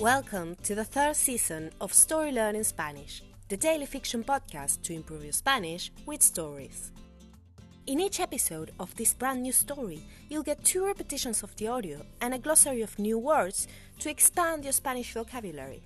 Welcome 0.00 0.56
to 0.62 0.74
the 0.74 0.82
third 0.82 1.14
season 1.14 1.72
of 1.78 1.92
Story 1.92 2.32
Learning 2.32 2.64
Spanish, 2.64 3.22
the 3.50 3.56
daily 3.58 3.84
fiction 3.84 4.24
podcast 4.24 4.80
to 4.84 4.94
improve 4.94 5.24
your 5.24 5.34
Spanish 5.34 5.92
with 6.06 6.22
stories. 6.22 6.90
In 7.86 8.00
each 8.00 8.18
episode 8.18 8.70
of 8.80 8.96
this 8.96 9.12
brand 9.12 9.42
new 9.42 9.52
story, 9.52 10.00
you'll 10.30 10.42
get 10.42 10.64
two 10.64 10.86
repetitions 10.86 11.42
of 11.42 11.54
the 11.56 11.68
audio 11.68 12.00
and 12.22 12.32
a 12.32 12.38
glossary 12.38 12.80
of 12.80 12.98
new 12.98 13.18
words 13.18 13.68
to 13.98 14.08
expand 14.08 14.64
your 14.64 14.72
Spanish 14.72 15.12
vocabulary. 15.12 15.82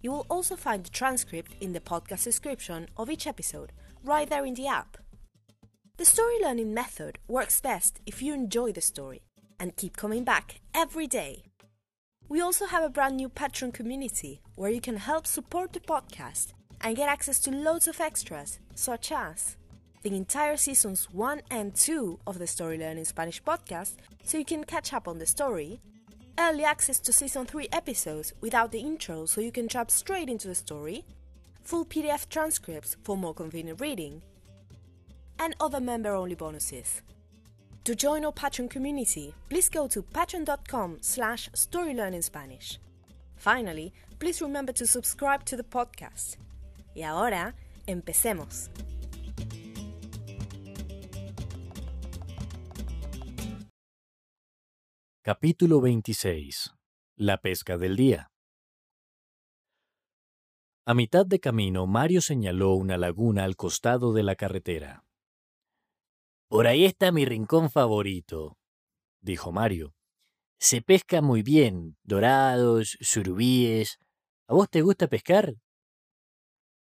You 0.00 0.12
will 0.12 0.26
also 0.30 0.56
find 0.56 0.82
the 0.82 0.88
transcript 0.88 1.52
in 1.60 1.74
the 1.74 1.80
podcast 1.80 2.24
description 2.24 2.88
of 2.96 3.10
each 3.10 3.26
episode, 3.26 3.72
right 4.02 4.30
there 4.30 4.46
in 4.46 4.54
the 4.54 4.68
app. 4.68 4.96
The 5.98 6.06
story 6.06 6.40
learning 6.40 6.72
method 6.72 7.18
works 7.28 7.60
best 7.60 8.00
if 8.06 8.22
you 8.22 8.32
enjoy 8.32 8.72
the 8.72 8.80
story 8.80 9.20
and 9.60 9.76
keep 9.76 9.94
coming 9.94 10.24
back 10.24 10.62
every 10.74 11.06
day. 11.06 11.51
We 12.32 12.40
also 12.40 12.64
have 12.64 12.82
a 12.82 12.88
brand 12.88 13.18
new 13.18 13.28
Patreon 13.28 13.74
community 13.74 14.40
where 14.54 14.70
you 14.70 14.80
can 14.80 14.96
help 14.96 15.26
support 15.26 15.74
the 15.74 15.80
podcast 15.80 16.54
and 16.80 16.96
get 16.96 17.10
access 17.10 17.38
to 17.40 17.50
loads 17.50 17.86
of 17.86 18.00
extras, 18.00 18.58
such 18.74 19.12
as 19.12 19.58
the 20.00 20.16
entire 20.16 20.56
seasons 20.56 21.10
1 21.12 21.42
and 21.50 21.74
2 21.74 22.20
of 22.26 22.38
the 22.38 22.46
Story 22.46 22.78
Learning 22.78 23.04
Spanish 23.04 23.42
podcast, 23.42 23.96
so 24.24 24.38
you 24.38 24.46
can 24.46 24.64
catch 24.64 24.94
up 24.94 25.08
on 25.08 25.18
the 25.18 25.26
story, 25.26 25.82
early 26.38 26.64
access 26.64 27.00
to 27.00 27.12
season 27.12 27.44
3 27.44 27.68
episodes 27.70 28.32
without 28.40 28.72
the 28.72 28.80
intro, 28.80 29.26
so 29.26 29.42
you 29.42 29.52
can 29.52 29.68
jump 29.68 29.90
straight 29.90 30.30
into 30.30 30.48
the 30.48 30.54
story, 30.54 31.04
full 31.62 31.84
PDF 31.84 32.30
transcripts 32.30 32.96
for 33.04 33.14
more 33.14 33.34
convenient 33.34 33.78
reading, 33.78 34.22
and 35.38 35.54
other 35.60 35.80
member 35.80 36.14
only 36.14 36.34
bonuses. 36.34 37.02
To 37.84 37.96
join 37.96 38.24
our 38.24 38.32
Patreon 38.32 38.70
community, 38.70 39.34
please 39.48 39.68
go 39.68 39.88
to 39.88 40.02
patreon.com 40.02 40.98
slash 41.00 41.50
storylearningspanish. 41.50 42.78
Finally, 43.34 43.92
please 44.20 44.40
remember 44.40 44.72
to 44.72 44.86
subscribe 44.86 45.44
to 45.46 45.56
the 45.56 45.64
podcast. 45.64 46.36
Y 46.94 47.02
ahora, 47.02 47.56
empecemos. 47.88 48.70
Capítulo 55.24 55.80
26. 55.80 56.70
La 57.16 57.38
pesca 57.38 57.78
del 57.78 57.96
día. 57.96 58.28
A 60.86 60.94
mitad 60.94 61.26
de 61.26 61.40
camino, 61.40 61.86
Mario 61.88 62.20
señaló 62.20 62.74
una 62.74 62.96
laguna 62.96 63.42
al 63.42 63.56
costado 63.56 64.12
de 64.12 64.22
la 64.22 64.36
carretera. 64.36 65.04
Por 66.52 66.66
ahí 66.66 66.84
está 66.84 67.12
mi 67.12 67.24
rincón 67.24 67.70
favorito, 67.70 68.58
dijo 69.22 69.52
Mario. 69.52 69.94
Se 70.60 70.82
pesca 70.82 71.22
muy 71.22 71.42
bien, 71.42 71.96
dorados, 72.02 72.98
surubíes. 73.00 73.98
¿A 74.48 74.52
vos 74.52 74.68
te 74.68 74.82
gusta 74.82 75.06
pescar? 75.06 75.54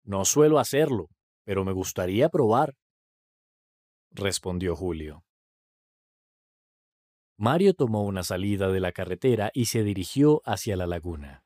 No 0.03 0.25
suelo 0.25 0.59
hacerlo, 0.59 1.09
pero 1.45 1.65
me 1.65 1.71
gustaría 1.71 2.29
probar, 2.31 2.75
respondió 4.11 4.75
Julio. 4.75 5.25
Mario 7.37 7.73
tomó 7.75 8.03
una 8.03 8.25
salida 8.25 8.73
de 8.73 8.81
la 8.81 8.91
carretera 8.91 9.53
y 9.55 9.67
se 9.67 9.85
dirigió 9.85 10.43
hacia 10.45 10.77
la 10.77 10.89
laguna. 10.89 11.45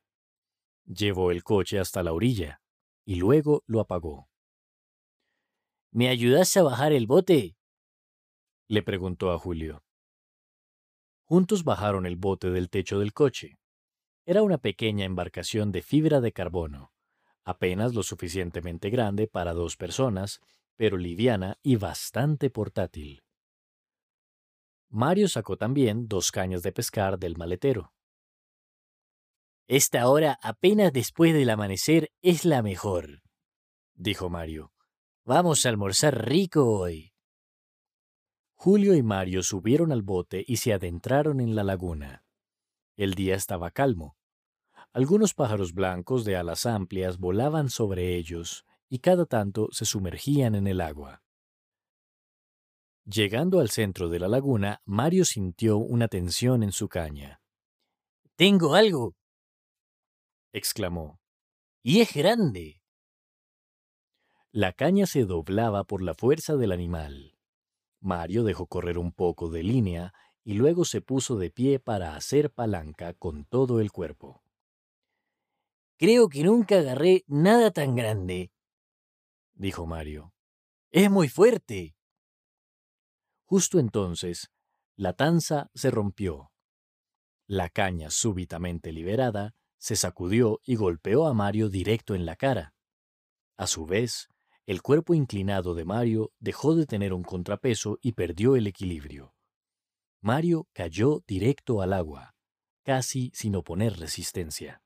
Llevó 0.86 1.30
el 1.30 1.44
coche 1.44 1.78
hasta 1.78 2.02
la 2.02 2.14
orilla 2.14 2.62
y 3.04 3.16
luego 3.16 3.64
lo 3.66 3.80
apagó. 3.80 4.30
¿Me 5.90 6.08
ayudas 6.08 6.56
a 6.56 6.62
bajar 6.62 6.94
el 6.94 7.06
bote? 7.06 7.53
Le 8.68 8.82
preguntó 8.82 9.30
a 9.32 9.38
Julio. 9.38 9.84
Juntos 11.24 11.64
bajaron 11.64 12.06
el 12.06 12.16
bote 12.16 12.50
del 12.50 12.68
techo 12.68 12.98
del 12.98 13.12
coche. 13.12 13.58
Era 14.26 14.42
una 14.42 14.58
pequeña 14.58 15.04
embarcación 15.04 15.72
de 15.72 15.82
fibra 15.82 16.20
de 16.20 16.32
carbono, 16.32 16.92
apenas 17.44 17.94
lo 17.94 18.02
suficientemente 18.02 18.90
grande 18.90 19.26
para 19.26 19.52
dos 19.52 19.76
personas, 19.76 20.40
pero 20.76 20.96
liviana 20.96 21.58
y 21.62 21.76
bastante 21.76 22.50
portátil. 22.50 23.22
Mario 24.88 25.28
sacó 25.28 25.56
también 25.56 26.08
dos 26.08 26.30
cañas 26.30 26.62
de 26.62 26.72
pescar 26.72 27.18
del 27.18 27.36
maletero. 27.36 27.92
Esta 29.66 30.08
hora, 30.08 30.38
apenas 30.42 30.92
después 30.92 31.32
del 31.32 31.50
amanecer, 31.50 32.12
es 32.20 32.44
la 32.44 32.62
mejor, 32.62 33.22
dijo 33.94 34.28
Mario. 34.28 34.72
Vamos 35.24 35.64
a 35.64 35.70
almorzar 35.70 36.28
rico 36.28 36.70
hoy. 36.70 37.13
Julio 38.64 38.94
y 38.94 39.02
Mario 39.02 39.42
subieron 39.42 39.92
al 39.92 40.00
bote 40.00 40.42
y 40.48 40.56
se 40.56 40.72
adentraron 40.72 41.38
en 41.38 41.54
la 41.54 41.64
laguna. 41.64 42.24
El 42.96 43.12
día 43.12 43.34
estaba 43.34 43.70
calmo. 43.70 44.16
Algunos 44.94 45.34
pájaros 45.34 45.74
blancos 45.74 46.24
de 46.24 46.36
alas 46.36 46.64
amplias 46.64 47.18
volaban 47.18 47.68
sobre 47.68 48.16
ellos 48.16 48.64
y 48.88 49.00
cada 49.00 49.26
tanto 49.26 49.68
se 49.70 49.84
sumergían 49.84 50.54
en 50.54 50.66
el 50.66 50.80
agua. 50.80 51.22
Llegando 53.04 53.60
al 53.60 53.68
centro 53.68 54.08
de 54.08 54.18
la 54.18 54.28
laguna, 54.28 54.80
Mario 54.86 55.26
sintió 55.26 55.76
una 55.76 56.08
tensión 56.08 56.62
en 56.62 56.72
su 56.72 56.88
caña. 56.88 57.42
Tengo 58.34 58.74
algo. 58.74 59.14
exclamó. 60.54 61.20
Y 61.82 62.00
es 62.00 62.14
grande. 62.14 62.80
La 64.52 64.72
caña 64.72 65.04
se 65.04 65.26
doblaba 65.26 65.84
por 65.84 66.00
la 66.00 66.14
fuerza 66.14 66.56
del 66.56 66.72
animal. 66.72 67.33
Mario 68.04 68.44
dejó 68.44 68.66
correr 68.66 68.98
un 68.98 69.12
poco 69.12 69.48
de 69.48 69.62
línea 69.62 70.12
y 70.44 70.54
luego 70.54 70.84
se 70.84 71.00
puso 71.00 71.36
de 71.36 71.50
pie 71.50 71.80
para 71.80 72.16
hacer 72.16 72.52
palanca 72.52 73.14
con 73.14 73.46
todo 73.46 73.80
el 73.80 73.90
cuerpo. 73.90 74.42
Creo 75.96 76.28
que 76.28 76.44
nunca 76.44 76.78
agarré 76.78 77.24
nada 77.26 77.70
tan 77.70 77.96
grande, 77.96 78.52
dijo 79.54 79.86
Mario. 79.86 80.34
Es 80.90 81.10
muy 81.10 81.28
fuerte. 81.28 81.96
Justo 83.46 83.78
entonces, 83.78 84.50
la 84.96 85.14
tanza 85.14 85.70
se 85.74 85.90
rompió. 85.90 86.52
La 87.46 87.70
caña 87.70 88.10
súbitamente 88.10 88.92
liberada 88.92 89.54
se 89.78 89.96
sacudió 89.96 90.60
y 90.64 90.76
golpeó 90.76 91.26
a 91.26 91.32
Mario 91.32 91.70
directo 91.70 92.14
en 92.14 92.26
la 92.26 92.36
cara. 92.36 92.74
A 93.56 93.66
su 93.66 93.86
vez, 93.86 94.28
el 94.66 94.80
cuerpo 94.80 95.12
inclinado 95.12 95.74
de 95.74 95.84
Mario 95.84 96.32
dejó 96.40 96.74
de 96.74 96.86
tener 96.86 97.12
un 97.12 97.22
contrapeso 97.22 97.98
y 98.00 98.12
perdió 98.12 98.56
el 98.56 98.66
equilibrio. 98.66 99.34
Mario 100.22 100.68
cayó 100.72 101.22
directo 101.26 101.82
al 101.82 101.92
agua, 101.92 102.34
casi 102.82 103.30
sin 103.34 103.56
oponer 103.56 103.98
resistencia. 103.98 104.80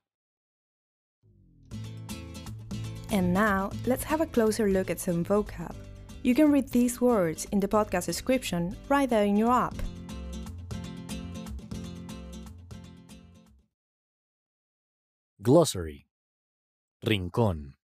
And 3.11 3.33
now, 3.33 3.71
let's 3.85 4.03
have 4.03 4.21
a 4.21 4.27
closer 4.27 4.67
look 4.67 4.91
at 4.91 4.99
some 4.99 5.23
vocab. 5.23 5.73
You 6.23 6.35
can 6.35 6.51
read 6.51 6.69
these 6.69 6.99
words 6.99 7.47
in 7.51 7.61
the 7.61 7.67
podcast 7.67 8.05
description 8.05 8.75
right 8.89 9.09
there 9.09 9.25
in 9.25 9.37
your 9.37 9.51
app. 9.51 9.75
Glossary 15.41 16.05
Rincón 17.01 17.75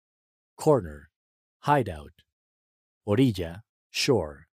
Corner 0.58 1.10
Hideout. 1.66 2.14
Orilla 3.08 3.62
Shore. 3.90 4.46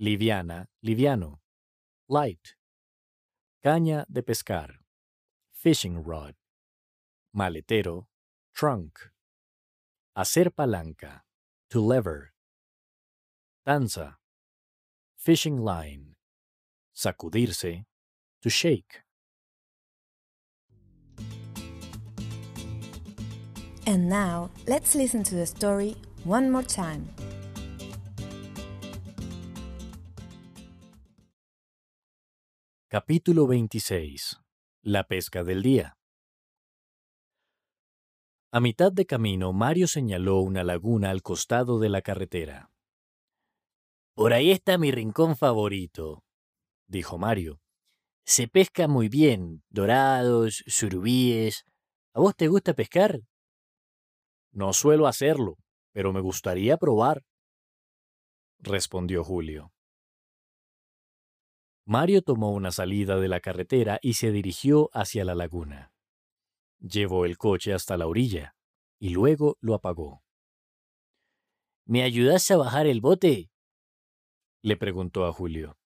Liviana 0.00 0.64
Liviano. 0.82 1.40
Light. 2.08 2.54
Caña 3.62 4.06
de 4.10 4.22
pescar. 4.22 4.76
Fishing 5.52 6.02
rod. 6.02 6.36
Maletero 7.36 8.06
Trunk. 8.54 9.10
Hacer 10.16 10.48
palanca. 10.48 11.20
To 11.68 11.82
lever. 11.82 12.32
Danza. 13.66 14.16
Fishing 15.18 15.58
line. 15.58 16.16
Sacudirse. 16.96 17.84
To 18.40 18.48
shake. 18.48 19.02
And 23.90 24.08
now, 24.08 24.50
let's 24.68 24.94
listen 24.94 25.24
to 25.24 25.34
the 25.34 25.44
story 25.44 25.96
one 26.22 26.48
more 26.48 26.62
time. 26.62 27.08
Capítulo 32.88 33.48
26. 33.48 34.38
La 34.84 35.08
pesca 35.08 35.42
del 35.42 35.64
día. 35.64 35.96
A 38.52 38.60
mitad 38.60 38.92
de 38.92 39.06
camino, 39.06 39.52
Mario 39.52 39.88
señaló 39.88 40.38
una 40.38 40.62
laguna 40.62 41.10
al 41.10 41.22
costado 41.22 41.80
de 41.80 41.88
la 41.88 42.00
carretera. 42.00 42.70
Por 44.14 44.32
ahí 44.32 44.52
está 44.52 44.78
mi 44.78 44.92
rincón 44.92 45.36
favorito, 45.36 46.22
dijo 46.86 47.18
Mario. 47.18 47.60
Se 48.24 48.46
pesca 48.46 48.86
muy 48.86 49.08
bien, 49.08 49.64
dorados, 49.68 50.62
surubíes. 50.68 51.64
¿A 52.14 52.20
vos 52.20 52.36
te 52.36 52.46
gusta 52.46 52.74
pescar? 52.74 53.22
No 54.52 54.72
suelo 54.72 55.06
hacerlo, 55.06 55.56
pero 55.92 56.12
me 56.12 56.20
gustaría 56.20 56.76
probar, 56.76 57.22
respondió 58.62 59.24
Julio. 59.24 59.72
Mario 61.84 62.22
tomó 62.22 62.52
una 62.52 62.70
salida 62.70 63.18
de 63.18 63.28
la 63.28 63.40
carretera 63.40 63.98
y 64.02 64.14
se 64.14 64.30
dirigió 64.30 64.90
hacia 64.92 65.24
la 65.24 65.34
laguna. 65.34 65.92
Llevó 66.78 67.24
el 67.24 67.36
coche 67.36 67.72
hasta 67.72 67.96
la 67.96 68.06
orilla 68.06 68.54
y 68.98 69.10
luego 69.10 69.56
lo 69.60 69.74
apagó. 69.74 70.22
¿Me 71.84 72.02
ayudas 72.02 72.50
a 72.50 72.56
bajar 72.56 72.86
el 72.86 73.00
bote? 73.00 73.50
le 74.62 74.76
preguntó 74.76 75.24
a 75.26 75.32
Julio. 75.32 75.78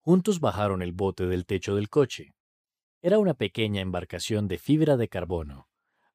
Juntos 0.00 0.40
bajaron 0.40 0.80
el 0.80 0.92
bote 0.92 1.26
del 1.26 1.44
techo 1.44 1.74
del 1.74 1.90
coche. 1.90 2.34
Era 3.02 3.18
una 3.18 3.34
pequeña 3.34 3.80
embarcación 3.80 4.48
de 4.48 4.58
fibra 4.58 4.96
de 4.96 5.08
carbono, 5.08 5.68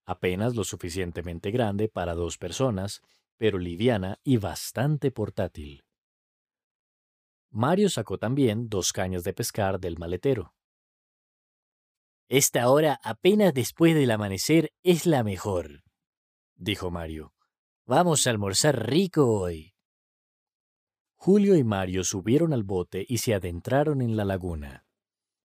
apenas 0.07 0.55
lo 0.55 0.63
suficientemente 0.63 1.51
grande 1.51 1.89
para 1.89 2.15
dos 2.15 2.37
personas, 2.37 3.01
pero 3.37 3.59
liviana 3.59 4.19
y 4.23 4.37
bastante 4.37 5.11
portátil. 5.11 5.83
Mario 7.51 7.89
sacó 7.89 8.17
también 8.17 8.69
dos 8.69 8.93
cañas 8.93 9.23
de 9.23 9.33
pescar 9.33 9.79
del 9.79 9.99
maletero. 9.99 10.55
Esta 12.29 12.69
hora, 12.69 12.99
apenas 13.03 13.53
después 13.53 13.93
del 13.95 14.11
amanecer, 14.11 14.71
es 14.83 15.05
la 15.05 15.23
mejor, 15.23 15.83
dijo 16.55 16.89
Mario. 16.89 17.33
Vamos 17.85 18.27
a 18.27 18.31
almorzar 18.31 18.89
rico 18.89 19.31
hoy. 19.31 19.73
Julio 21.15 21.55
y 21.55 21.63
Mario 21.63 22.03
subieron 22.03 22.53
al 22.53 22.63
bote 22.63 23.05
y 23.07 23.19
se 23.19 23.33
adentraron 23.33 24.01
en 24.01 24.17
la 24.17 24.25
laguna. 24.25 24.85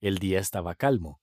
El 0.00 0.19
día 0.19 0.38
estaba 0.38 0.75
calmo. 0.75 1.20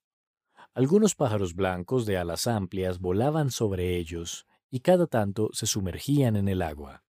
Algunos 0.78 1.16
pájaros 1.16 1.56
blancos 1.56 2.06
de 2.06 2.20
alas 2.20 2.46
amplias 2.46 3.00
volaban 3.00 3.50
sobre 3.50 3.98
ellos 3.98 4.46
y 4.70 4.82
cada 4.82 5.08
tanto 5.08 5.50
se 5.52 5.66
sumergían 5.66 6.36
en 6.36 6.48
el 6.48 6.62
agua. 6.62 7.04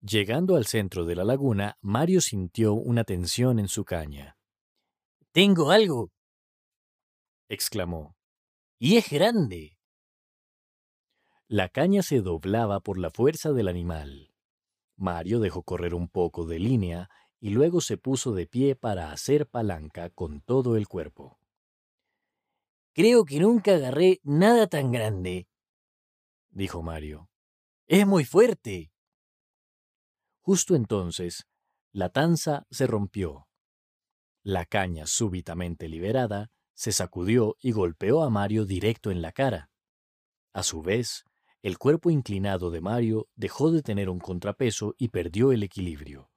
Llegando 0.00 0.56
al 0.56 0.64
centro 0.64 1.04
de 1.04 1.16
la 1.16 1.24
laguna, 1.24 1.76
Mario 1.82 2.22
sintió 2.22 2.72
una 2.72 3.04
tensión 3.04 3.58
en 3.58 3.68
su 3.68 3.84
caña. 3.84 4.38
Tengo 5.32 5.70
algo. 5.70 6.10
exclamó. 7.50 8.16
Y 8.78 8.96
es 8.96 9.10
grande. 9.10 9.76
La 11.46 11.68
caña 11.68 12.02
se 12.02 12.22
doblaba 12.22 12.80
por 12.80 12.96
la 12.96 13.10
fuerza 13.10 13.52
del 13.52 13.68
animal. 13.68 14.32
Mario 14.96 15.40
dejó 15.40 15.62
correr 15.62 15.92
un 15.92 16.08
poco 16.08 16.46
de 16.46 16.58
línea 16.58 17.10
y 17.38 17.50
luego 17.50 17.82
se 17.82 17.98
puso 17.98 18.32
de 18.32 18.46
pie 18.46 18.76
para 18.76 19.12
hacer 19.12 19.46
palanca 19.46 20.08
con 20.08 20.40
todo 20.40 20.78
el 20.78 20.88
cuerpo. 20.88 21.41
Creo 22.94 23.24
que 23.24 23.40
nunca 23.40 23.74
agarré 23.74 24.20
nada 24.22 24.66
tan 24.66 24.92
grande, 24.92 25.48
dijo 26.50 26.82
Mario. 26.82 27.30
Es 27.86 28.06
muy 28.06 28.24
fuerte. 28.24 28.92
Justo 30.40 30.74
entonces, 30.74 31.46
la 31.92 32.10
tanza 32.10 32.66
se 32.70 32.86
rompió. 32.86 33.48
La 34.42 34.66
caña 34.66 35.06
súbitamente 35.06 35.88
liberada 35.88 36.50
se 36.74 36.92
sacudió 36.92 37.56
y 37.60 37.72
golpeó 37.72 38.22
a 38.22 38.30
Mario 38.30 38.64
directo 38.64 39.10
en 39.10 39.22
la 39.22 39.32
cara. 39.32 39.70
A 40.52 40.62
su 40.62 40.82
vez, 40.82 41.24
el 41.62 41.78
cuerpo 41.78 42.10
inclinado 42.10 42.70
de 42.70 42.80
Mario 42.80 43.28
dejó 43.36 43.70
de 43.70 43.82
tener 43.82 44.08
un 44.08 44.18
contrapeso 44.18 44.94
y 44.98 45.08
perdió 45.08 45.52
el 45.52 45.62
equilibrio. 45.62 46.30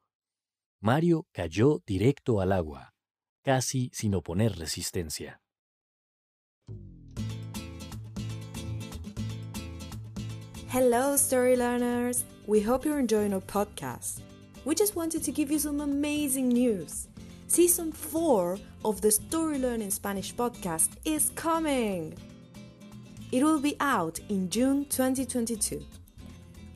Mario 0.80 1.28
cayó 1.32 1.82
directo 1.86 2.42
al 2.42 2.52
agua, 2.52 2.94
casi 3.42 3.90
sin 3.92 4.14
oponer 4.14 4.56
resistencia. 4.58 5.42
Hello, 10.76 11.16
story 11.16 11.56
learners! 11.56 12.26
We 12.48 12.60
hope 12.60 12.84
you're 12.84 13.00
enjoying 13.00 13.34
our 13.34 13.40
podcast. 13.40 14.20
We 14.66 14.76
just 14.76 14.94
wanted 14.94 15.24
to 15.24 15.32
give 15.32 15.50
you 15.50 15.58
some 15.58 15.80
amazing 15.80 16.50
news. 16.50 17.08
Season 17.48 17.94
4 17.94 18.58
of 18.84 19.00
the 19.00 19.10
Story 19.10 19.58
Learning 19.58 19.90
Spanish 19.90 20.36
podcast 20.36 20.90
is 21.06 21.30
coming. 21.30 22.14
It 23.32 23.42
will 23.42 23.62
be 23.62 23.78
out 23.80 24.20
in 24.28 24.50
June 24.50 24.84
2022. 24.90 25.82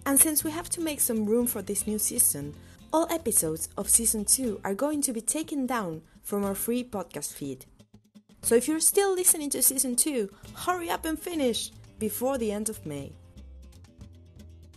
And 0.06 0.18
since 0.18 0.46
we 0.46 0.52
have 0.52 0.70
to 0.70 0.82
make 0.82 1.02
some 1.02 1.26
room 1.26 1.46
for 1.46 1.62
this 1.62 1.86
new 1.86 2.00
season, 2.00 2.56
all 2.94 3.06
episodes 3.12 3.68
of 3.78 3.90
season 3.90 4.24
2 4.24 4.62
are 4.64 4.76
going 4.76 5.02
to 5.02 5.12
be 5.12 5.20
taken 5.20 5.66
down 5.66 6.04
from 6.24 6.46
our 6.46 6.56
free 6.56 6.86
podcast 6.86 7.34
feed. 7.34 7.66
So 8.44 8.56
if 8.56 8.66
you're 8.66 8.80
still 8.80 9.14
listening 9.14 9.50
to 9.50 9.62
season 9.62 9.98
2, 9.98 10.30
hurry 10.56 10.90
up 10.90 11.04
and 11.04 11.20
finish 11.20 11.72
before 12.00 12.38
the 12.38 12.54
end 12.54 12.70
of 12.70 12.86
May. 12.86 13.12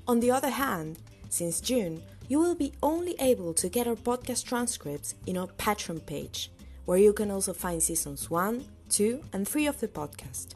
On 0.08 0.18
the 0.20 0.30
other 0.30 0.50
hand, 0.50 0.98
since 1.28 1.60
June, 1.60 2.02
you 2.28 2.38
will 2.38 2.54
be 2.54 2.72
only 2.82 3.14
able 3.20 3.54
to 3.54 3.68
get 3.68 3.86
our 3.86 3.94
podcast 3.94 4.44
transcripts 4.44 5.14
in 5.26 5.36
our 5.36 5.46
Patreon 5.46 6.04
page, 6.04 6.50
where 6.86 6.98
you 6.98 7.12
can 7.12 7.30
also 7.30 7.52
find 7.52 7.82
seasons 7.82 8.30
1, 8.30 8.64
2, 8.90 9.22
and 9.32 9.46
3 9.46 9.66
of 9.66 9.80
the 9.80 9.88
podcast. 9.88 10.54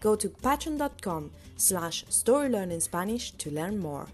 Go 0.00 0.16
to 0.16 0.28
patreon.com 0.28 1.30
slash 1.56 2.04
storylearningspanish 2.06 3.36
to 3.38 3.50
learn 3.50 3.78
more. 3.78 4.08